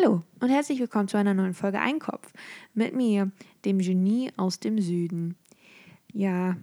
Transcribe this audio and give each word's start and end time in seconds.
Hallo 0.00 0.22
und 0.38 0.48
herzlich 0.48 0.78
willkommen 0.78 1.08
zu 1.08 1.16
einer 1.16 1.34
neuen 1.34 1.52
Folge 1.52 1.78
Einkopf 1.78 2.32
mit 2.74 2.94
mir, 2.94 3.30
dem 3.64 3.78
Genie 3.78 4.30
aus 4.36 4.58
dem 4.58 4.80
Süden. 4.80 5.36
Ja, 6.12 6.56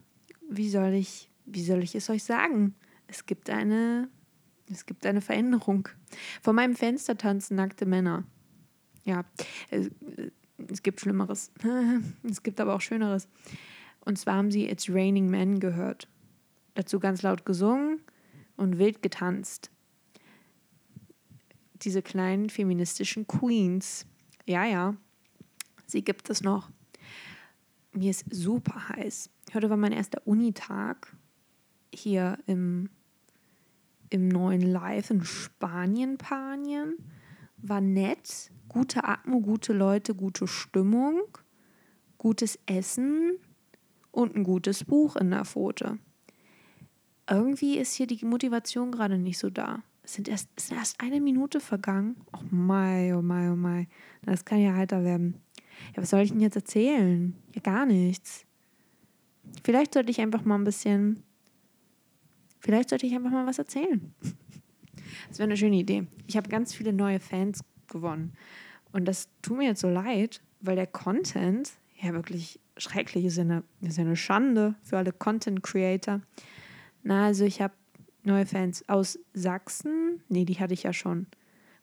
wie 0.50 0.70
soll 0.70 0.94
ich, 0.94 1.30
wie 1.46 1.64
soll 1.64 1.84
ich 1.84 1.94
es 1.94 2.10
euch 2.10 2.24
sagen? 2.24 2.74
Es 3.08 3.26
gibt 3.26 3.50
eine, 3.50 4.10
es 4.72 4.86
gibt 4.86 5.06
eine 5.06 5.22
Veränderung. 5.22 5.88
Vor 6.42 6.54
meinem 6.54 6.76
Fenster 6.76 7.18
tanzen 7.18 7.58
nackte 7.58 7.86
Männer. 7.86 8.24
Ja, 9.04 9.24
es, 9.70 9.92
es 10.72 10.82
gibt 10.82 11.02
Schlimmeres. 11.02 11.52
es 12.24 12.42
gibt 12.42 12.60
aber 12.60 12.74
auch 12.74 12.82
Schöneres. 12.82 13.28
Und 14.00 14.18
zwar 14.18 14.36
haben 14.36 14.52
sie 14.52 14.68
It's 14.68 14.90
Raining 14.90 15.30
Men 15.30 15.60
gehört. 15.60 16.08
Dazu 16.74 17.00
ganz 17.00 17.22
laut 17.22 17.46
gesungen 17.46 18.02
und 18.56 18.80
wild 18.80 19.04
getanzt 19.04 19.70
diese 21.86 22.02
kleinen 22.02 22.50
feministischen 22.50 23.28
Queens. 23.28 24.06
Ja, 24.46 24.66
ja, 24.66 24.96
sie 25.86 26.04
gibt 26.04 26.30
es 26.30 26.42
noch. 26.42 26.70
Mir 27.94 28.12
ist 28.12 28.26
super 28.30 28.90
heiß. 28.90 29.30
Heute 29.54 29.70
war 29.70 29.78
mein 29.78 29.92
erster 29.92 30.22
Unitag 30.26 31.16
hier 31.94 32.38
im, 32.46 32.90
im 34.10 34.28
neuen 34.28 34.62
Live 34.62 35.10
in 35.10 35.24
Spanien, 35.24 36.18
Panien. 36.18 36.98
War 37.58 37.82
nett, 37.82 38.52
gute 38.70 39.04
Atmo, 39.04 39.42
gute 39.42 39.74
Leute, 39.74 40.14
gute 40.14 40.48
Stimmung, 40.48 41.22
gutes 42.18 42.60
Essen 42.68 43.38
und 44.12 44.36
ein 44.36 44.44
gutes 44.44 44.84
Buch 44.84 45.16
in 45.16 45.32
der 45.32 45.46
Pfote. 45.46 45.98
Irgendwie 47.30 47.78
ist 47.78 47.94
hier 47.94 48.08
die 48.08 48.24
Motivation 48.24 48.92
gerade 48.92 49.18
nicht 49.18 49.38
so 49.38 49.50
da. 49.50 49.84
Sind 50.08 50.30
erst, 50.30 50.50
ist 50.56 50.72
erst 50.72 51.02
eine 51.02 51.20
Minute 51.20 51.60
vergangen. 51.60 52.16
Oh 52.32 52.40
mai, 52.50 53.14
oh 53.14 53.22
mai, 53.22 53.52
oh 53.52 53.58
mai. 53.58 53.90
Das 54.22 54.46
kann 54.46 54.60
ja 54.60 54.74
heiter 54.74 55.04
werden. 55.04 55.42
Ja, 55.96 56.02
was 56.02 56.12
soll 56.12 56.22
ich 56.22 56.32
denn 56.32 56.40
jetzt 56.40 56.56
erzählen? 56.56 57.36
Ja, 57.54 57.62
gar 57.62 57.86
nichts. 57.86 58.46
Vielleicht 59.66 59.94
sollte 59.94 60.10
ich 60.10 60.22
einfach 60.22 60.46
mal 60.46 60.56
ein 60.56 60.64
bisschen. 60.64 61.24
Vielleicht 62.62 62.90
sollte 62.90 63.06
ich 63.06 63.14
einfach 63.16 63.32
mal 63.32 63.46
was 63.46 63.60
erzählen. 63.60 64.14
Das 65.30 65.40
wäre 65.40 65.48
eine 65.48 65.58
schöne 65.58 65.78
Idee. 65.78 66.08
Ich 66.26 66.38
habe 66.38 66.48
ganz 66.48 66.74
viele 66.74 66.94
neue 66.94 67.20
Fans 67.20 67.62
gewonnen. 67.88 68.34
Und 68.92 69.06
das 69.06 69.30
tut 69.42 69.58
mir 69.58 69.66
jetzt 69.66 69.82
so 69.82 69.90
leid, 69.90 70.42
weil 70.62 70.76
der 70.76 70.88
Content 70.88 71.74
ja 72.02 72.14
wirklich 72.14 72.60
schrecklich 72.78 73.26
ist. 73.26 73.38
Ja 73.38 73.44
eine, 73.44 73.64
ist 73.82 73.98
ja 73.98 74.04
eine 74.04 74.16
Schande 74.16 74.76
für 74.84 74.98
alle 74.98 75.12
Content 75.12 75.64
Creator. 75.64 76.22
Na, 77.04 77.26
also 77.26 77.46
ich 77.46 77.62
habe 77.62 77.74
neue 78.28 78.46
Fans 78.46 78.88
aus 78.88 79.18
Sachsen. 79.34 80.22
Nee, 80.30 80.46
die 80.46 80.60
hatte 80.60 80.74
ich 80.74 80.84
ja 80.84 80.94
schon. 80.94 81.28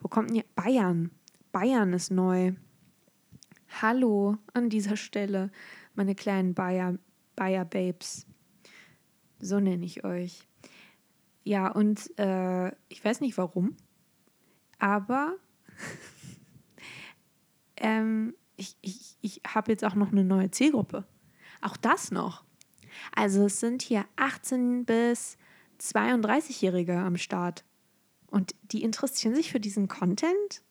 Wo 0.00 0.08
kommt 0.08 0.28
denn 0.28 0.36
hier? 0.36 0.44
Bayern. 0.54 1.10
Bayern 1.50 1.92
ist 1.92 2.10
neu. 2.10 2.52
Hallo 3.82 4.36
an 4.52 4.68
dieser 4.68 4.96
Stelle, 4.96 5.50
meine 5.94 6.14
kleinen 6.14 6.54
Bayer, 6.54 6.96
Bayer 7.34 7.64
Babes. 7.64 8.26
So 9.40 9.58
nenne 9.58 9.84
ich 9.84 10.04
euch. 10.04 10.46
Ja, 11.42 11.68
und 11.68 12.16
äh, 12.18 12.68
ich 12.88 13.04
weiß 13.04 13.20
nicht 13.20 13.36
warum, 13.36 13.76
aber 14.78 15.34
ähm, 17.76 18.34
ich, 18.56 18.76
ich, 18.80 19.16
ich 19.20 19.40
habe 19.46 19.72
jetzt 19.72 19.84
auch 19.84 19.94
noch 19.94 20.12
eine 20.12 20.24
neue 20.24 20.50
Zielgruppe. 20.50 21.04
Auch 21.60 21.76
das 21.76 22.12
noch. 22.12 22.44
Also 23.14 23.46
es 23.46 23.60
sind 23.60 23.82
hier 23.82 24.04
18 24.16 24.84
bis 24.84 25.36
32-Jährige 25.84 26.96
am 26.98 27.16
Start. 27.16 27.64
Und 28.30 28.54
die 28.62 28.82
interessieren 28.82 29.34
sich 29.34 29.52
für 29.52 29.60
diesen 29.60 29.86
Content? 29.88 30.62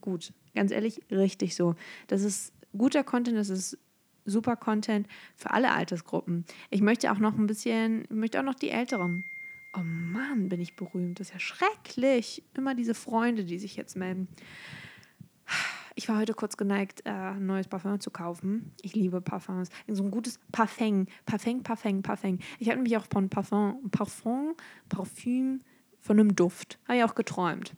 Gut, 0.00 0.32
ganz 0.54 0.72
ehrlich, 0.72 1.02
richtig 1.10 1.54
so. 1.54 1.74
Das 2.06 2.22
ist 2.22 2.52
guter 2.76 3.04
Content, 3.04 3.36
das 3.36 3.50
ist 3.50 3.78
super 4.24 4.56
Content 4.56 5.06
für 5.36 5.50
alle 5.50 5.72
Altersgruppen. 5.72 6.44
Ich 6.70 6.80
möchte 6.80 7.12
auch 7.12 7.18
noch 7.18 7.36
ein 7.36 7.46
bisschen, 7.46 8.02
ich 8.02 8.10
möchte 8.10 8.40
auch 8.40 8.44
noch 8.44 8.54
die 8.54 8.70
Älteren. 8.70 9.24
Oh 9.74 9.82
Mann, 9.82 10.48
bin 10.48 10.60
ich 10.60 10.76
berühmt. 10.76 11.20
Das 11.20 11.28
ist 11.28 11.34
ja 11.34 11.40
schrecklich. 11.40 12.42
Immer 12.54 12.74
diese 12.74 12.94
Freunde, 12.94 13.44
die 13.44 13.58
sich 13.58 13.76
jetzt 13.76 13.96
melden. 13.96 14.28
Ich 15.98 16.08
war 16.08 16.16
heute 16.18 16.32
kurz 16.32 16.56
geneigt, 16.56 17.04
äh, 17.06 17.10
ein 17.10 17.44
neues 17.44 17.66
Parfum 17.66 17.98
zu 17.98 18.12
kaufen. 18.12 18.70
Ich 18.82 18.94
liebe 18.94 19.20
Parfums. 19.20 19.68
So 19.88 20.04
ein 20.04 20.12
gutes 20.12 20.38
Parfum. 20.52 21.08
Parfum, 21.26 21.64
Parfum, 21.64 22.02
Parfum. 22.02 22.38
Ich 22.60 22.68
habe 22.68 22.76
nämlich 22.76 22.96
auch 22.96 23.06
von 23.12 23.28
Parfum, 23.28 23.90
Parfum, 23.90 24.54
Parfüm, 24.88 25.58
von 25.98 26.20
einem 26.20 26.36
Duft. 26.36 26.78
Habe 26.86 26.98
ich 26.98 27.04
auch 27.04 27.16
geträumt. 27.16 27.74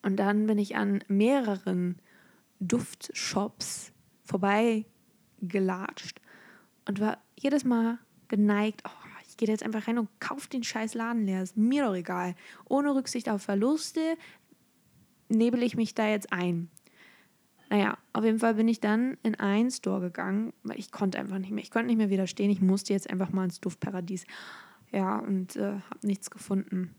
Und 0.00 0.16
dann 0.16 0.46
bin 0.46 0.56
ich 0.56 0.76
an 0.76 1.04
mehreren 1.08 2.00
Duftshops 2.58 3.92
vorbeigelatscht 4.24 6.22
und 6.86 7.00
war 7.00 7.18
jedes 7.38 7.66
Mal 7.66 7.98
geneigt, 8.28 8.80
oh, 8.86 9.06
ich 9.28 9.36
gehe 9.36 9.46
jetzt 9.46 9.62
einfach 9.62 9.86
rein 9.88 9.98
und 9.98 10.08
kaufe 10.20 10.48
den 10.48 10.62
scheiß 10.62 10.94
Laden 10.94 11.26
leer. 11.26 11.42
Ist 11.42 11.58
mir 11.58 11.84
doch 11.84 11.94
egal. 11.94 12.34
Ohne 12.64 12.94
Rücksicht 12.94 13.28
auf 13.28 13.42
Verluste, 13.42 14.16
nebel 15.28 15.62
ich 15.62 15.76
mich 15.76 15.94
da 15.94 16.08
jetzt 16.08 16.32
ein? 16.32 16.70
Naja, 17.68 17.98
auf 18.12 18.24
jeden 18.24 18.38
Fall 18.38 18.54
bin 18.54 18.68
ich 18.68 18.80
dann 18.80 19.16
in 19.22 19.34
einen 19.34 19.70
Store 19.70 20.00
gegangen, 20.00 20.52
weil 20.62 20.78
ich 20.78 20.92
konnte 20.92 21.18
einfach 21.18 21.38
nicht 21.38 21.50
mehr. 21.50 21.64
Ich 21.64 21.70
konnte 21.70 21.88
nicht 21.88 21.96
mehr 21.96 22.10
widerstehen. 22.10 22.50
Ich 22.50 22.60
musste 22.60 22.92
jetzt 22.92 23.10
einfach 23.10 23.32
mal 23.32 23.44
ins 23.44 23.60
Duftparadies. 23.60 24.24
Ja, 24.92 25.18
und 25.18 25.56
äh, 25.56 25.80
habe 25.90 26.06
nichts 26.06 26.30
gefunden. 26.30 26.94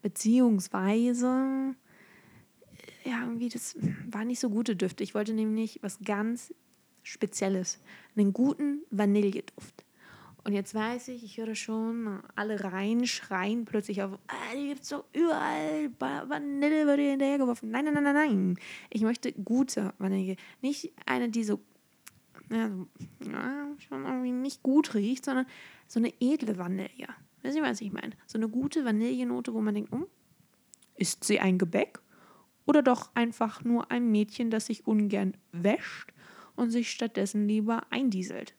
Beziehungsweise, 0.00 1.74
ja, 3.04 3.20
irgendwie, 3.20 3.50
das 3.50 3.76
war 4.10 4.24
nicht 4.24 4.40
so 4.40 4.48
gute 4.48 4.74
Düfte. 4.74 5.04
Ich 5.04 5.14
wollte 5.14 5.34
nämlich 5.34 5.80
was 5.82 5.98
ganz 6.00 6.54
Spezielles. 7.02 7.78
Einen 8.16 8.32
guten 8.32 8.82
Vanilleduft. 8.90 9.85
Und 10.46 10.52
jetzt 10.52 10.76
weiß 10.76 11.08
ich, 11.08 11.24
ich 11.24 11.38
höre 11.38 11.56
schon, 11.56 12.20
alle 12.36 12.62
rein 12.62 13.04
schreien 13.04 13.64
plötzlich 13.64 14.00
auf, 14.04 14.12
ah, 14.28 14.54
die 14.54 14.68
gibt 14.68 14.82
es 14.84 14.90
doch 14.90 15.04
überall, 15.12 15.90
Vanille 15.98 16.86
wird 16.86 17.00
dir 17.00 17.10
hinterhergeworfen. 17.10 17.68
Nein, 17.68 17.86
nein, 17.86 17.94
nein, 17.94 18.04
nein, 18.04 18.14
nein. 18.14 18.58
Ich 18.88 19.02
möchte 19.02 19.32
gute 19.32 19.92
Vanille. 19.98 20.36
Nicht 20.62 20.92
eine, 21.04 21.30
die 21.30 21.42
so, 21.42 21.58
ja, 22.48 22.70
schon 23.88 24.04
irgendwie 24.04 24.30
nicht 24.30 24.62
gut 24.62 24.94
riecht, 24.94 25.24
sondern 25.24 25.46
so 25.88 25.98
eine 25.98 26.12
edle 26.20 26.56
Vanille. 26.56 27.08
Wisst 27.42 27.56
ihr, 27.56 27.64
was 27.64 27.80
ich 27.80 27.92
meine? 27.92 28.12
So 28.28 28.38
eine 28.38 28.48
gute 28.48 28.84
Vanillenote, 28.84 29.52
wo 29.52 29.60
man 29.60 29.74
denkt, 29.74 29.90
hm, 29.90 30.06
ist 30.94 31.24
sie 31.24 31.40
ein 31.40 31.58
Gebäck? 31.58 31.98
Oder 32.66 32.82
doch 32.82 33.10
einfach 33.16 33.64
nur 33.64 33.90
ein 33.90 34.12
Mädchen, 34.12 34.50
das 34.50 34.66
sich 34.66 34.86
ungern 34.86 35.36
wäscht 35.50 36.12
und 36.54 36.70
sich 36.70 36.92
stattdessen 36.92 37.48
lieber 37.48 37.82
eindieselt? 37.90 38.55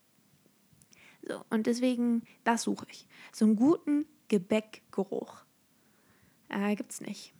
So, 1.28 1.44
und 1.50 1.66
deswegen, 1.66 2.22
das 2.44 2.62
suche 2.62 2.86
ich. 2.90 3.06
So 3.32 3.44
einen 3.44 3.56
guten 3.56 4.06
Gebäckgeruch. 4.28 5.44
Äh, 6.48 6.74
es 6.88 7.02
nicht. 7.02 7.34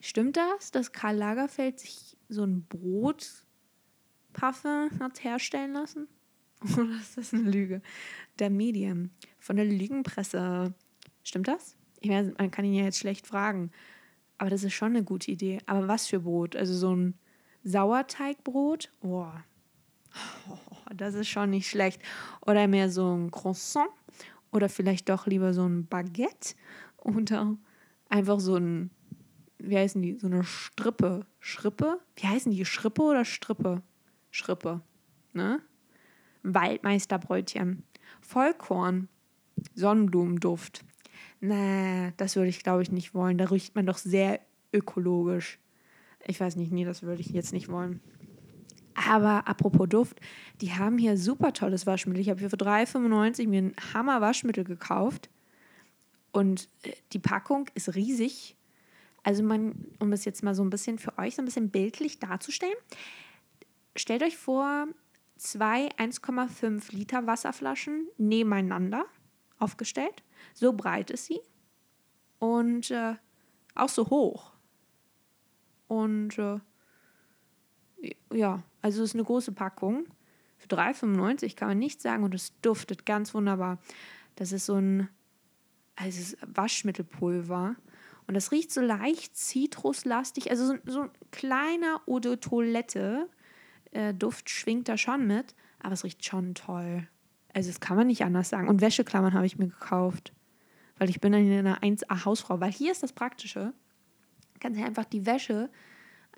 Stimmt 0.00 0.36
das, 0.36 0.72
dass 0.72 0.92
Karl 0.92 1.16
Lagerfeld 1.16 1.78
sich 1.78 2.16
so 2.28 2.42
ein 2.42 2.64
Brotparfum 2.64 4.90
hat 4.98 5.22
herstellen 5.22 5.74
lassen? 5.74 6.08
Oder 6.76 6.96
ist 6.96 7.16
das 7.16 7.32
eine 7.32 7.48
Lüge? 7.48 7.82
Der 8.40 8.50
Medien, 8.50 9.12
von 9.38 9.54
der 9.56 9.66
Lügenpresse. 9.66 10.74
Stimmt 11.22 11.46
das? 11.48 11.76
Ich 12.00 12.10
meine, 12.10 12.34
man 12.36 12.50
kann 12.50 12.64
ihn 12.64 12.74
ja 12.74 12.82
jetzt 12.84 12.98
schlecht 12.98 13.28
fragen. 13.28 13.70
Aber 14.38 14.50
das 14.50 14.64
ist 14.64 14.72
schon 14.72 14.96
eine 14.96 15.04
gute 15.04 15.30
Idee. 15.30 15.60
Aber 15.66 15.86
was 15.86 16.08
für 16.08 16.18
Brot? 16.20 16.56
Also 16.56 16.74
so 16.74 16.96
ein 16.96 17.14
Sauerteigbrot? 17.62 18.90
Boah, 19.00 19.44
Oh, 20.48 20.58
das 20.94 21.14
ist 21.14 21.28
schon 21.28 21.50
nicht 21.50 21.68
schlecht. 21.68 22.00
Oder 22.46 22.66
mehr 22.66 22.90
so 22.90 23.14
ein 23.14 23.30
Croissant. 23.30 23.90
Oder 24.52 24.68
vielleicht 24.68 25.08
doch 25.08 25.26
lieber 25.26 25.54
so 25.54 25.64
ein 25.64 25.86
Baguette. 25.86 26.54
Oder 26.98 27.56
einfach 28.08 28.40
so 28.40 28.56
ein, 28.56 28.90
wie 29.58 29.76
heißen 29.76 30.02
die? 30.02 30.18
So 30.18 30.26
eine 30.26 30.44
Strippe. 30.44 31.26
Schrippe? 31.38 32.00
Wie 32.16 32.26
heißen 32.26 32.52
die? 32.52 32.64
Schrippe 32.64 33.02
oder 33.02 33.24
Strippe? 33.24 33.82
Schrippe. 34.30 34.80
Ne? 35.32 35.60
Waldmeisterbrötchen. 36.42 37.84
Vollkorn. 38.20 39.08
Sonnenblumenduft. 39.74 40.84
Na, 41.40 42.10
das 42.16 42.36
würde 42.36 42.48
ich 42.48 42.62
glaube 42.62 42.82
ich 42.82 42.90
nicht 42.90 43.14
wollen. 43.14 43.38
Da 43.38 43.46
riecht 43.46 43.74
man 43.74 43.86
doch 43.86 43.98
sehr 43.98 44.40
ökologisch. 44.72 45.58
Ich 46.26 46.40
weiß 46.40 46.56
nicht, 46.56 46.72
nee, 46.72 46.84
das 46.84 47.02
würde 47.02 47.20
ich 47.20 47.30
jetzt 47.30 47.52
nicht 47.52 47.68
wollen. 47.68 48.00
Aber 49.10 49.48
apropos 49.48 49.88
Duft, 49.88 50.20
die 50.60 50.72
haben 50.72 50.96
hier 50.96 51.16
super 51.16 51.52
tolles 51.52 51.84
Waschmittel. 51.84 52.20
Ich 52.20 52.30
habe 52.30 52.38
hier 52.38 52.48
für 52.48 52.56
3,95 52.56 53.48
mir 53.48 53.62
ein 53.62 53.74
Hammer 53.92 54.20
Waschmittel 54.20 54.62
gekauft. 54.62 55.28
Und 56.30 56.68
äh, 56.84 56.92
die 57.12 57.18
Packung 57.18 57.68
ist 57.74 57.96
riesig. 57.96 58.56
Also 59.24 59.42
man, 59.42 59.84
um 59.98 60.12
es 60.12 60.24
jetzt 60.24 60.44
mal 60.44 60.54
so 60.54 60.62
ein 60.62 60.70
bisschen 60.70 61.00
für 61.00 61.18
euch 61.18 61.34
so 61.34 61.42
ein 61.42 61.44
bisschen 61.44 61.70
bildlich 61.70 62.20
darzustellen, 62.20 62.76
stellt 63.96 64.22
euch 64.22 64.36
vor, 64.36 64.86
zwei 65.36 65.88
1,5 65.96 66.94
Liter 66.94 67.26
Wasserflaschen 67.26 68.06
nebeneinander 68.16 69.06
aufgestellt. 69.58 70.22
So 70.54 70.72
breit 70.72 71.10
ist 71.10 71.24
sie 71.24 71.40
und 72.38 72.92
äh, 72.92 73.16
auch 73.74 73.88
so 73.88 74.08
hoch. 74.08 74.52
Und 75.88 76.38
äh, 76.38 76.60
ja, 78.32 78.62
also 78.82 79.02
es 79.02 79.10
ist 79.10 79.14
eine 79.14 79.24
große 79.24 79.52
Packung. 79.52 80.06
Für 80.58 80.68
3,95 80.68 81.56
kann 81.56 81.68
man 81.68 81.78
nichts 81.78 82.02
sagen 82.02 82.24
und 82.24 82.34
es 82.34 82.52
duftet 82.60 83.06
ganz 83.06 83.34
wunderbar. 83.34 83.78
Das 84.36 84.52
ist 84.52 84.66
so 84.66 84.74
ein 84.76 85.08
also 85.96 86.36
Waschmittelpulver. 86.46 87.76
Und 88.26 88.34
das 88.34 88.52
riecht 88.52 88.72
so 88.72 88.80
leicht 88.80 89.36
zitruslastig. 89.36 90.50
Also 90.50 90.66
so, 90.66 90.74
so 90.86 91.00
ein 91.02 91.10
kleiner 91.30 92.00
Eau 92.06 92.20
de 92.20 92.36
Toilette. 92.36 93.28
Äh, 93.90 94.14
Duft 94.14 94.48
schwingt 94.50 94.88
da 94.88 94.96
schon 94.96 95.26
mit, 95.26 95.54
aber 95.80 95.94
es 95.94 96.04
riecht 96.04 96.24
schon 96.24 96.54
toll. 96.54 97.08
Also 97.52 97.70
das 97.70 97.80
kann 97.80 97.96
man 97.96 98.06
nicht 98.06 98.22
anders 98.22 98.48
sagen. 98.48 98.68
Und 98.68 98.80
Wäscheklammern 98.80 99.34
habe 99.34 99.46
ich 99.46 99.58
mir 99.58 99.66
gekauft. 99.66 100.32
Weil 100.98 101.10
ich 101.10 101.20
bin 101.20 101.32
dann 101.32 101.44
in 101.44 101.52
einer 101.52 101.80
1A-Hausfrau. 101.82 102.60
Weil 102.60 102.72
hier 102.72 102.92
ist 102.92 103.02
das 103.02 103.12
Praktische. 103.12 103.72
Du 104.54 104.60
kannst 104.60 104.78
ja 104.78 104.86
einfach 104.86 105.06
die 105.06 105.26
Wäsche 105.26 105.68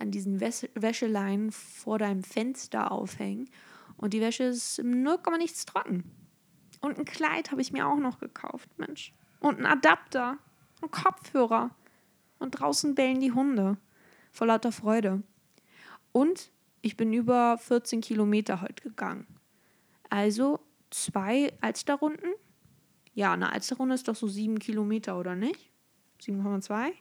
an 0.03 0.11
diesen 0.11 0.41
Wäs 0.41 0.69
Wäscheleinen 0.75 1.53
vor 1.53 1.99
deinem 1.99 2.23
Fenster 2.23 2.93
aufhängen. 2.93 3.49
Und 3.97 4.13
die 4.13 4.21
Wäsche 4.21 4.45
ist 4.45 4.79
im 4.79 5.03
0, 5.03 5.19
nichts 5.39 5.65
trocken. 5.65 6.05
Und 6.81 6.99
ein 6.99 7.05
Kleid 7.05 7.53
habe 7.53 7.63
ich 7.63 7.73
mir 7.73 7.87
auch 7.87 7.99
noch 7.99 8.19
gekauft, 8.19 8.69
Mensch. 8.77 9.15
Und 9.41 9.61
ein 9.61 9.67
Adapter. 9.67 10.39
Und 10.81 10.91
Kopfhörer. 10.91 11.71
Und 12.41 12.51
draußen 12.51 12.97
bellen 12.97 13.21
die 13.21 13.33
Hunde. 13.33 13.79
Vor 14.33 14.49
lauter 14.49 14.73
Freude. 14.73 15.23
Und 16.11 16.51
ich 16.81 16.97
bin 16.97 17.13
über 17.13 17.57
14 17.59 18.01
Kilometer 18.01 18.61
heute 18.61 18.83
gegangen. 18.83 19.27
Also 20.11 20.59
zwei 20.91 21.53
Alsterrunden. 21.61 22.33
Ja, 23.15 23.33
eine 23.33 23.53
Alsterrunde 23.53 23.95
ist 23.95 24.09
doch 24.09 24.17
so 24.17 24.27
sieben 24.27 24.59
Kilometer, 24.59 25.17
oder 25.19 25.37
nicht? 25.37 25.71
7,2? 26.21 26.93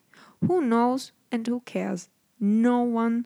Who 0.41 0.59
knows 0.59 1.13
and 1.31 1.49
who 1.49 1.61
cares? 1.65 2.11
No 2.41 2.83
one. 2.83 3.23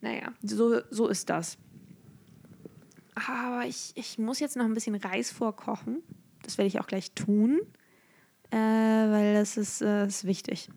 Naja, 0.00 0.32
so, 0.42 0.80
so 0.90 1.06
ist 1.06 1.30
das. 1.30 1.56
Aber 3.14 3.64
ich, 3.66 3.92
ich 3.94 4.18
muss 4.18 4.40
jetzt 4.40 4.56
noch 4.56 4.64
ein 4.64 4.74
bisschen 4.74 4.96
Reis 4.96 5.30
vorkochen. 5.30 6.02
Das 6.42 6.58
werde 6.58 6.66
ich 6.66 6.80
auch 6.80 6.88
gleich 6.88 7.12
tun, 7.12 7.60
äh, 8.50 8.56
weil 8.56 9.34
das 9.34 9.56
ist, 9.56 9.80
äh, 9.80 10.06
ist 10.06 10.24
wichtig. 10.24 10.68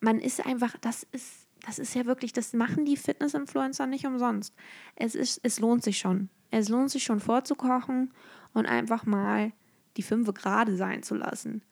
Man 0.00 0.18
ist 0.18 0.44
einfach, 0.44 0.76
das 0.82 1.06
ist, 1.12 1.48
das 1.64 1.78
ist 1.78 1.94
ja 1.94 2.04
wirklich, 2.04 2.34
das 2.34 2.52
machen 2.52 2.84
die 2.84 2.98
Fitness-Influencer 2.98 3.86
nicht 3.86 4.06
umsonst. 4.06 4.54
Es, 4.94 5.14
ist, 5.14 5.40
es 5.42 5.60
lohnt 5.60 5.82
sich 5.82 5.96
schon. 5.96 6.28
Es 6.50 6.68
lohnt 6.68 6.90
sich 6.90 7.04
schon 7.04 7.20
vorzukochen 7.20 8.12
und 8.52 8.66
einfach 8.66 9.06
mal 9.06 9.52
die 9.96 10.02
Fünfe 10.02 10.34
gerade 10.34 10.76
sein 10.76 11.02
zu 11.02 11.14
lassen. 11.14 11.62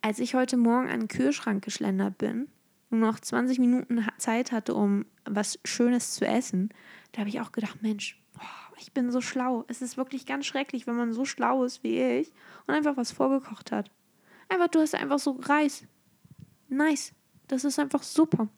Als 0.00 0.18
ich 0.18 0.34
heute 0.34 0.56
Morgen 0.56 0.88
an 0.88 1.00
den 1.00 1.08
Kühlschrank 1.08 1.64
geschlendert 1.64 2.18
bin 2.18 2.48
und 2.90 3.00
noch 3.00 3.20
20 3.20 3.58
Minuten 3.58 4.06
Zeit 4.18 4.52
hatte, 4.52 4.74
um 4.74 5.06
was 5.24 5.58
Schönes 5.64 6.14
zu 6.14 6.26
essen, 6.26 6.70
da 7.12 7.20
habe 7.20 7.28
ich 7.28 7.40
auch 7.40 7.52
gedacht, 7.52 7.82
Mensch, 7.82 8.20
ich 8.80 8.92
bin 8.92 9.10
so 9.10 9.20
schlau. 9.20 9.64
Es 9.68 9.82
ist 9.82 9.96
wirklich 9.96 10.26
ganz 10.26 10.46
schrecklich, 10.46 10.86
wenn 10.86 10.96
man 10.96 11.12
so 11.12 11.24
schlau 11.24 11.64
ist 11.64 11.82
wie 11.82 12.00
ich 12.00 12.32
und 12.66 12.74
einfach 12.74 12.96
was 12.96 13.10
vorgekocht 13.10 13.72
hat. 13.72 13.90
Einfach, 14.48 14.68
du 14.68 14.80
hast 14.80 14.94
einfach 14.94 15.18
so 15.18 15.32
Reis. 15.32 15.84
Nice. 16.68 17.12
Das 17.48 17.64
ist 17.64 17.78
einfach 17.78 18.02
super. 18.02 18.48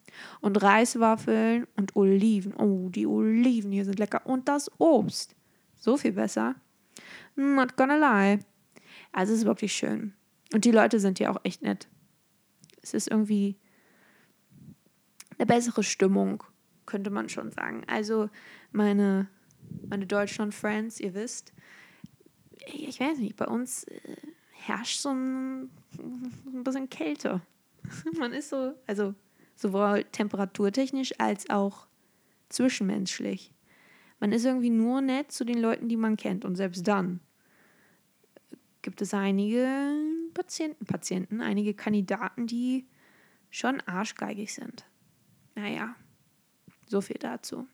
Und 0.41 0.61
Reiswaffeln 0.61 1.67
und 1.77 1.94
Oliven. 1.94 2.55
Oh, 2.55 2.88
die 2.88 3.06
Oliven 3.06 3.71
hier 3.71 3.85
sind 3.85 3.99
lecker. 3.99 4.27
Und 4.27 4.49
das 4.49 4.71
Obst. 4.79 5.37
So 5.77 5.97
viel 5.97 6.12
besser. 6.12 6.56
Not 7.37 7.77
gonna 7.77 7.97
lie. 7.97 8.41
Also 9.12 9.32
es 9.32 9.41
ist 9.41 9.47
wirklich 9.47 9.73
schön. 9.73 10.12
Und 10.53 10.65
die 10.65 10.73
Leute 10.73 10.99
sind 10.99 11.19
hier 11.19 11.31
auch 11.31 11.41
echt 11.44 11.62
nett. 11.62 11.88
Es 12.82 12.94
ist 12.94 13.09
irgendwie 13.09 13.56
eine 15.40 15.46
bessere 15.46 15.82
Stimmung, 15.82 16.44
könnte 16.84 17.08
man 17.08 17.31
schon 17.31 17.50
sagen. 17.50 17.82
Also 17.87 18.28
meine, 18.72 19.28
meine 19.88 20.06
Deutschland-Friends, 20.06 21.00
ihr 21.00 21.14
wisst, 21.14 21.54
ich 22.66 23.00
weiß 23.00 23.19
nicht, 23.19 23.37
bei 23.37 23.46
uns 23.46 23.84
äh, 23.84 24.16
herrscht 24.50 25.00
so 25.00 25.08
ein, 25.08 25.70
ein 25.98 26.62
bisschen 26.62 26.90
Kälte. 26.90 27.40
Man 28.19 28.34
ist 28.34 28.50
so, 28.50 28.75
also 28.87 29.14
sowohl 29.56 30.04
temperaturtechnisch 30.12 31.19
als 31.19 31.48
auch 31.48 31.86
zwischenmenschlich. 32.50 33.54
Man 34.19 34.32
ist 34.32 34.44
irgendwie 34.44 34.69
nur 34.69 35.00
nett 35.00 35.32
zu 35.32 35.44
den 35.44 35.58
Leuten, 35.58 35.88
die 35.88 35.96
man 35.96 36.19
kennt. 36.19 36.44
Und 36.44 36.56
selbst 36.56 36.86
dann 36.86 37.20
gibt 38.82 39.00
es 39.00 39.14
einige 39.14 39.94
Patienten, 40.34 40.84
Patienten, 40.84 41.40
einige 41.40 41.72
Kandidaten, 41.72 42.46
die 42.46 42.86
schon 43.48 43.81
arschgeigig 43.81 44.52
sind. 44.52 44.84
Naja, 45.55 45.94
so 46.87 47.00
viel 47.00 47.19
dazu. 47.19 47.67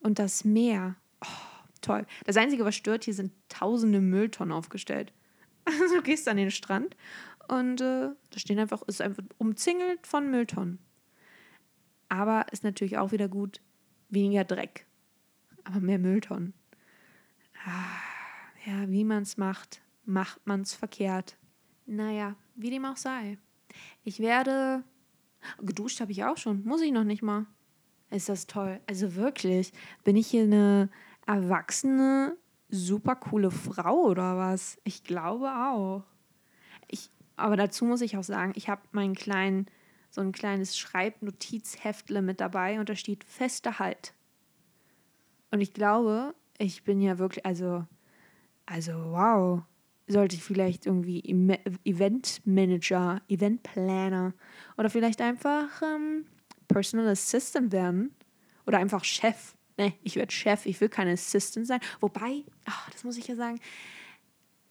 Und 0.00 0.18
das 0.18 0.44
Meer, 0.44 0.96
oh, 1.22 1.26
toll. 1.80 2.06
Das 2.24 2.36
Einzige, 2.36 2.64
was 2.64 2.74
stört, 2.74 3.04
hier 3.04 3.14
sind 3.14 3.32
tausende 3.48 4.00
Mülltonnen 4.00 4.52
aufgestellt. 4.52 5.12
Also 5.68 5.96
du 5.96 6.02
gehst 6.02 6.28
an 6.28 6.36
den 6.36 6.52
Strand 6.52 6.96
und 7.48 7.80
äh, 7.80 8.10
da 8.30 8.38
stehen 8.38 8.60
einfach, 8.60 8.82
ist 8.82 9.02
einfach 9.02 9.24
umzingelt 9.38 10.06
von 10.06 10.30
Mülltonnen. 10.30 10.78
Aber 12.08 12.46
ist 12.52 12.62
natürlich 12.62 12.98
auch 12.98 13.10
wieder 13.10 13.28
gut, 13.28 13.60
weniger 14.08 14.44
Dreck, 14.44 14.86
aber 15.64 15.80
mehr 15.80 15.98
Mülltonnen. 15.98 16.54
Ah, 17.64 17.98
ja, 18.64 18.88
wie 18.88 19.02
man 19.02 19.24
es 19.24 19.36
macht, 19.36 19.80
macht 20.04 20.46
man 20.46 20.60
es 20.60 20.72
verkehrt. 20.72 21.36
Naja, 21.86 22.36
wie 22.54 22.70
dem 22.70 22.84
auch 22.84 22.96
sei. 22.96 23.38
Ich 24.04 24.20
werde. 24.20 24.84
Geduscht 25.60 26.00
habe 26.00 26.12
ich 26.12 26.24
auch 26.24 26.36
schon. 26.36 26.64
Muss 26.64 26.80
ich 26.80 26.92
noch 26.92 27.04
nicht 27.04 27.22
mal. 27.22 27.46
Ist 28.10 28.28
das 28.28 28.46
toll. 28.46 28.80
Also 28.86 29.14
wirklich, 29.16 29.72
bin 30.04 30.16
ich 30.16 30.28
hier 30.28 30.44
eine 30.44 30.88
erwachsene, 31.26 32.36
super 32.68 33.16
coole 33.16 33.50
Frau 33.50 34.04
oder 34.04 34.36
was? 34.36 34.78
Ich 34.84 35.04
glaube 35.04 35.48
auch. 35.48 36.04
Ich, 36.88 37.10
aber 37.36 37.56
dazu 37.56 37.84
muss 37.84 38.00
ich 38.00 38.16
auch 38.16 38.22
sagen, 38.22 38.52
ich 38.54 38.68
habe 38.68 38.82
meinen 38.92 39.14
kleinen, 39.14 39.66
so 40.10 40.20
ein 40.20 40.32
kleines 40.32 40.78
Schreibnotizheftle 40.78 42.22
mit 42.22 42.40
dabei 42.40 42.78
und 42.78 42.88
da 42.88 42.94
steht 42.94 43.24
fester 43.24 43.78
Halt. 43.78 44.14
Und 45.50 45.60
ich 45.60 45.74
glaube, 45.74 46.34
ich 46.58 46.84
bin 46.84 47.00
ja 47.00 47.18
wirklich, 47.18 47.44
also, 47.44 47.84
also 48.66 48.92
wow, 48.92 49.62
sollte 50.06 50.36
ich 50.36 50.42
vielleicht 50.42 50.86
irgendwie 50.86 51.22
Event 51.84 52.40
Manager, 52.44 53.20
Event 53.28 53.62
Planner 53.62 54.34
oder 54.76 54.90
vielleicht 54.90 55.20
einfach 55.20 55.82
ähm, 55.82 56.26
Personal 56.68 57.08
Assistant 57.08 57.72
werden 57.72 58.14
oder 58.66 58.78
einfach 58.78 59.04
Chef. 59.04 59.54
Ne, 59.78 59.92
ich 60.02 60.16
werde 60.16 60.32
Chef, 60.32 60.64
ich 60.64 60.80
will 60.80 60.88
keine 60.88 61.12
Assistant 61.12 61.66
sein. 61.66 61.80
Wobei, 62.00 62.44
ach, 62.64 62.90
das 62.90 63.04
muss 63.04 63.18
ich 63.18 63.28
ja 63.28 63.36
sagen, 63.36 63.60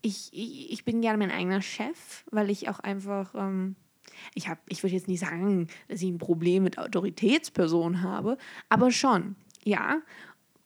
ich, 0.02 0.30
ich, 0.32 0.72
ich 0.72 0.86
bin 0.86 1.02
gerne 1.02 1.18
mein 1.18 1.32
eigener 1.32 1.62
Chef, 1.62 2.26
weil 2.32 2.50
ich 2.50 2.70
auch 2.70 2.80
einfach, 2.80 3.34
ähm, 3.36 3.76
ich 4.34 4.48
ich 4.70 4.84
würde 4.84 4.96
jetzt 4.96 5.08
nicht 5.08 5.20
sagen, 5.20 5.68
dass 5.88 6.02
ich 6.02 6.10
ein 6.10 6.18
Problem 6.18 6.64
mit 6.64 6.78
Autoritätspersonen 6.78 8.02
habe, 8.02 8.38
aber 8.70 8.92
schon, 8.92 9.36
ja. 9.64 10.02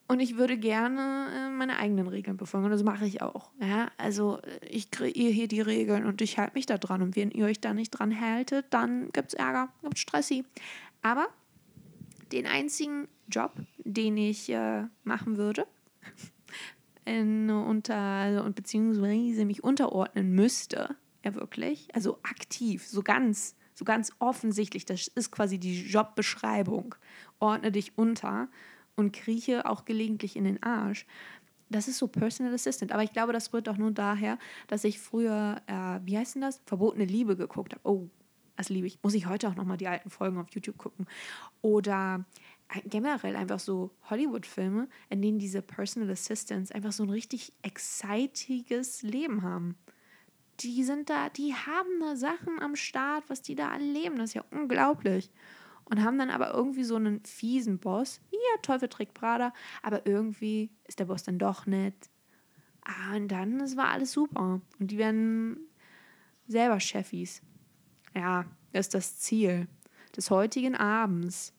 Und 0.09 0.21
ich 0.21 0.37
würde 0.37 0.57
gerne 0.57 1.27
äh, 1.35 1.49
meine 1.51 1.77
eigenen 1.77 2.07
Regeln 2.07 2.35
befolgen. 2.35 2.65
Und 2.65 2.71
das 2.71 2.81
mache 2.81 3.05
ich 3.05 3.21
auch. 3.21 3.51
Ja? 3.61 3.91
Also 3.97 4.39
äh, 4.41 4.65
ich 4.67 4.89
kreiere 4.89 5.31
hier 5.31 5.47
die 5.47 5.61
Regeln 5.61 6.07
und 6.07 6.19
ich 6.23 6.39
halte 6.39 6.55
mich 6.55 6.65
da 6.65 6.79
dran. 6.79 7.03
Und 7.03 7.15
wenn 7.15 7.29
ihr 7.29 7.45
euch 7.45 7.61
da 7.61 7.75
nicht 7.75 7.91
dran 7.91 8.19
haltet, 8.19 8.65
dann 8.71 9.11
gibt 9.11 9.27
es 9.27 9.33
Ärger, 9.35 9.69
gibt 9.83 9.97
es 9.97 10.01
Stressi. 10.01 10.45
Aber 11.03 11.27
den 12.31 12.47
einzigen 12.47 13.07
Job, 13.27 13.53
den 13.77 14.17
ich 14.17 14.49
äh, 14.49 14.85
machen 15.03 15.37
würde, 15.37 15.67
in, 17.05 17.51
unter, 17.51 17.95
also, 17.95 18.51
beziehungsweise 18.51 19.45
mich 19.45 19.63
unterordnen 19.63 20.33
müsste, 20.33 20.95
ja 21.23 21.35
wirklich, 21.35 21.87
also 21.93 22.17
aktiv, 22.23 22.87
so 22.87 23.03
ganz, 23.03 23.55
so 23.75 23.85
ganz 23.85 24.11
offensichtlich, 24.17 24.85
das 24.85 25.07
ist 25.07 25.29
quasi 25.29 25.59
die 25.59 25.83
Jobbeschreibung, 25.85 26.95
ordne 27.37 27.71
dich 27.71 27.95
unter 27.95 28.47
und 28.99 29.13
krieche 29.13 29.65
auch 29.65 29.85
gelegentlich 29.85 30.35
in 30.35 30.43
den 30.43 30.61
Arsch. 30.61 31.05
Das 31.69 31.87
ist 31.87 31.97
so 31.97 32.07
Personal 32.07 32.53
Assistant. 32.53 32.91
Aber 32.91 33.03
ich 33.03 33.13
glaube, 33.13 33.31
das 33.31 33.53
rührt 33.53 33.69
auch 33.69 33.77
nur 33.77 33.91
daher, 33.91 34.37
dass 34.67 34.83
ich 34.83 34.99
früher, 34.99 35.61
äh, 35.67 35.99
wie 36.05 36.17
heißt 36.17 36.35
denn 36.35 36.41
das? 36.41 36.61
Verbotene 36.65 37.05
Liebe 37.05 37.37
geguckt 37.37 37.73
habe. 37.73 37.87
Oh, 37.87 38.09
das 38.57 38.69
liebe 38.69 38.87
ich. 38.87 38.99
Muss 39.01 39.13
ich 39.13 39.27
heute 39.27 39.47
auch 39.47 39.55
nochmal 39.55 39.77
die 39.77 39.87
alten 39.87 40.09
Folgen 40.09 40.37
auf 40.37 40.49
YouTube 40.49 40.77
gucken. 40.77 41.07
Oder 41.61 42.25
generell 42.85 43.35
einfach 43.35 43.59
so 43.59 43.91
Hollywood-Filme, 44.09 44.89
in 45.09 45.21
denen 45.21 45.39
diese 45.39 45.61
Personal 45.61 46.11
Assistants 46.11 46.71
einfach 46.71 46.91
so 46.91 47.03
ein 47.03 47.09
richtig 47.09 47.53
excitiges 47.61 49.01
Leben 49.01 49.43
haben. 49.43 49.77
Die 50.59 50.83
sind 50.83 51.09
da, 51.09 51.29
die 51.29 51.53
haben 51.53 52.01
da 52.01 52.17
Sachen 52.17 52.59
am 52.59 52.75
Start, 52.75 53.29
was 53.29 53.41
die 53.41 53.55
da 53.55 53.71
erleben. 53.71 54.17
Das 54.17 54.31
ist 54.31 54.33
ja 54.33 54.43
unglaublich. 54.51 55.31
Und 55.89 56.03
haben 56.03 56.17
dann 56.17 56.29
aber 56.29 56.53
irgendwie 56.53 56.83
so 56.83 56.95
einen 56.95 57.23
fiesen 57.25 57.79
Boss. 57.79 58.21
Ja, 58.31 58.61
Teufel 58.61 58.89
trägt 58.89 59.13
Prada. 59.13 59.53
Aber 59.81 60.05
irgendwie 60.05 60.69
ist 60.87 60.99
der 60.99 61.05
Boss 61.05 61.23
dann 61.23 61.39
doch 61.39 61.65
nett. 61.65 61.95
Ah, 62.83 63.15
und 63.15 63.27
dann, 63.27 63.59
es 63.59 63.75
war 63.75 63.89
alles 63.89 64.11
super. 64.11 64.61
Und 64.79 64.91
die 64.91 64.97
werden 64.97 65.57
selber 66.47 66.79
Chefis. 66.79 67.41
Ja, 68.15 68.45
das 68.71 68.87
ist 68.87 68.93
das 68.93 69.19
Ziel 69.19 69.67
des 70.15 70.29
heutigen 70.31 70.75
Abends. 70.75 71.53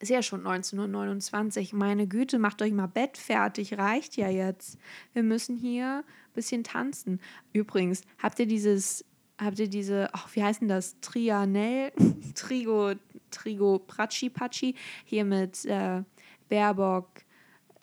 Ist 0.00 0.10
ja 0.10 0.22
schon 0.22 0.46
1929. 0.46 1.72
Meine 1.72 2.06
Güte, 2.06 2.38
macht 2.38 2.60
euch 2.62 2.72
mal 2.72 2.88
Bett 2.88 3.16
fertig. 3.16 3.78
Reicht 3.78 4.16
ja 4.16 4.28
jetzt. 4.28 4.78
Wir 5.12 5.22
müssen 5.22 5.56
hier 5.56 6.04
ein 6.04 6.32
bisschen 6.34 6.64
tanzen. 6.64 7.20
Übrigens, 7.52 8.02
habt 8.18 8.38
ihr 8.38 8.46
dieses, 8.46 9.04
habt 9.38 9.58
ihr 9.58 9.68
diese, 9.68 10.08
ach, 10.12 10.28
wie 10.34 10.42
heißen 10.42 10.68
das? 10.68 11.00
Trianel, 11.00 11.92
Trigo, 12.34 12.92
Trigo 13.34 13.78
Pratschi 13.78 14.30
Patschi. 14.30 14.74
Hier 15.04 15.24
mit 15.24 15.64
äh, 15.64 16.02
Baerbock, 16.48 17.22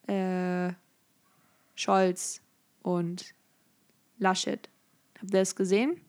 äh, 0.07 0.73
Scholz 1.75 2.41
und 2.81 3.33
Laschet. 4.17 4.69
Habt 5.19 5.33
ihr 5.33 5.39
das 5.39 5.55
gesehen? 5.55 6.01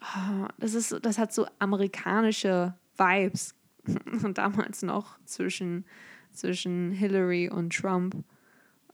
Oh, 0.00 0.46
das, 0.58 0.74
ist, 0.74 0.98
das 1.02 1.18
hat 1.18 1.32
so 1.32 1.46
amerikanische 1.58 2.74
Vibes. 2.96 3.54
Damals 4.34 4.82
noch 4.82 5.18
zwischen, 5.24 5.84
zwischen 6.32 6.92
Hillary 6.92 7.50
und 7.50 7.74
Trump. 7.74 8.14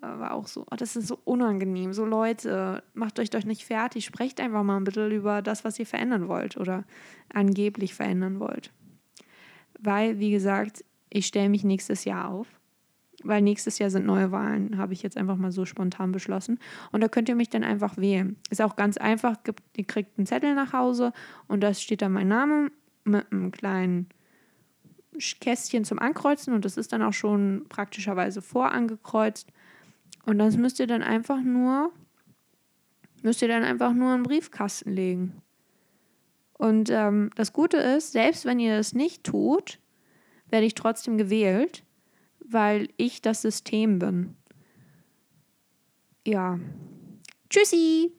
Äh, 0.01 0.07
war 0.07 0.33
auch 0.33 0.47
so, 0.47 0.67
oh, 0.71 0.77
das 0.77 0.97
ist 0.97 1.09
so 1.09 1.19
unangenehm. 1.25 1.93
So 1.93 2.05
Leute, 2.05 2.83
macht 2.95 3.19
euch 3.19 3.31
doch 3.31 3.45
nicht 3.45 3.65
fertig. 3.65 4.05
Sprecht 4.05 4.41
einfach 4.41 4.63
mal 4.63 4.77
ein 4.77 4.85
bisschen 4.85 5.11
über 5.11 5.43
das, 5.43 5.65
was 5.65 5.79
ihr 5.79 5.87
verändern 5.87 6.29
wollt 6.29 6.57
oder 6.57 6.85
angeblich 7.33 7.95
verändern 7.95 8.41
wollt. 8.41 8.73
Weil, 9.83 10.19
wie 10.19 10.31
gesagt, 10.31 10.85
ich 11.09 11.27
stelle 11.27 11.49
mich 11.49 11.65
nächstes 11.65 12.05
Jahr 12.05 12.29
auf 12.29 12.61
weil 13.23 13.43
nächstes 13.43 13.79
Jahr 13.79 13.91
sind 13.91 14.07
neue 14.07 14.33
Wahlen, 14.33 14.79
habe 14.79 14.93
ich 14.93 15.03
jetzt 15.03 15.17
einfach 15.17 15.37
mal 15.37 15.53
so 15.53 15.65
spontan 15.65 16.13
beschlossen. 16.13 16.59
Und 16.93 17.03
da 17.03 17.09
könnt 17.09 17.29
ihr 17.29 17.35
mich 17.35 17.51
dann 17.51 17.65
einfach 17.65 17.97
wählen. 17.97 18.37
Ist 18.51 18.63
auch 18.63 18.77
ganz 18.77 18.97
einfach, 18.97 19.37
ihr 19.77 19.85
kriegt 19.85 20.19
einen 20.19 20.27
Zettel 20.27 20.55
nach 20.55 20.73
Hause 20.73 21.13
und 21.47 21.61
da 21.61 21.75
steht 21.75 22.03
dann 22.03 22.13
mein 22.13 22.29
Name 22.29 22.71
mit 23.05 23.31
einem 23.31 23.51
kleinen 23.51 24.09
Kästchen 25.41 25.85
zum 25.85 25.99
Ankreuzen 25.99 26.55
und 26.55 26.65
das 26.65 26.77
ist 26.77 26.93
dann 26.93 27.03
auch 27.03 27.13
schon 27.13 27.67
praktischerweise 27.69 28.43
vorangekreuzt. 28.43 29.49
Und 30.27 30.39
das 30.39 30.57
müsst 30.57 30.81
ihr 30.81 30.87
dann 30.87 31.03
einfach 31.03 31.41
nur, 31.41 31.93
müsst 33.23 33.43
ihr 33.43 33.49
dann 33.49 33.65
einfach 33.65 33.93
nur 33.93 34.13
einen 34.13 34.23
Briefkasten 34.23 34.93
legen. 34.93 35.43
Und 36.61 36.91
ähm, 36.91 37.31
das 37.37 37.53
Gute 37.53 37.79
ist, 37.79 38.13
selbst 38.13 38.45
wenn 38.45 38.59
ihr 38.59 38.77
das 38.77 38.93
nicht 38.93 39.25
tut, 39.25 39.79
werde 40.51 40.67
ich 40.67 40.75
trotzdem 40.75 41.17
gewählt 41.17 41.85
weil 42.51 42.89
ich 42.97 43.23
das 43.23 43.43
System 43.43 43.99
bin. 43.99 44.37
Ja. 46.27 46.59
Tschüssi! 47.49 48.13